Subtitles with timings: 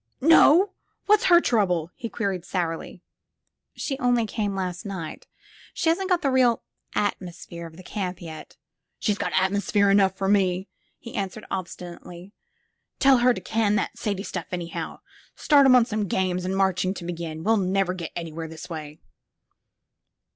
[0.19, 0.69] Not
[1.05, 3.03] What's her trouble?" he queried sourly.
[3.75, 5.27] She only came last night.
[5.75, 6.63] She hasn't got the real
[6.95, 10.67] atmosphere of the camp yet." *' She's got atmosphere enough for me,"
[10.97, 12.33] he answered obstinately.
[12.97, 15.01] Tell her to can that Sadie stuff, anyhow.
[15.35, 17.43] Start 'em on some games and marching, to begin.
[17.43, 18.97] We '11 never get anywhere this way."